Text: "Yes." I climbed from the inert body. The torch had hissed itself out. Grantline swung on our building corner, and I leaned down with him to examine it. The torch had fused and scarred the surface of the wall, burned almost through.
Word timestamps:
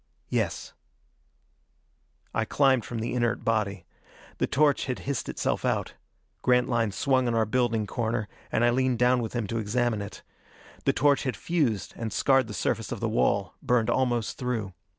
"Yes." 0.29 0.73
I 2.33 2.43
climbed 2.43 2.85
from 2.85 2.97
the 3.01 3.13
inert 3.13 3.45
body. 3.45 3.85
The 4.39 4.47
torch 4.47 4.85
had 4.85 4.97
hissed 5.01 5.29
itself 5.29 5.63
out. 5.63 5.93
Grantline 6.41 6.91
swung 6.91 7.27
on 7.27 7.35
our 7.35 7.45
building 7.45 7.85
corner, 7.85 8.27
and 8.51 8.65
I 8.65 8.71
leaned 8.71 8.97
down 8.97 9.21
with 9.21 9.33
him 9.33 9.45
to 9.45 9.59
examine 9.59 10.01
it. 10.01 10.23
The 10.85 10.93
torch 10.93 11.21
had 11.25 11.37
fused 11.37 11.93
and 11.95 12.11
scarred 12.11 12.47
the 12.47 12.55
surface 12.55 12.91
of 12.91 12.99
the 12.99 13.07
wall, 13.09 13.53
burned 13.61 13.91
almost 13.91 14.39
through. 14.39 14.73